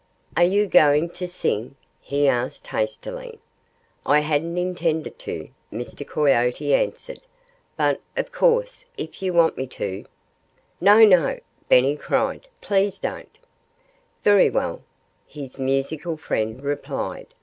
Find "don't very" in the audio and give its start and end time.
12.97-14.49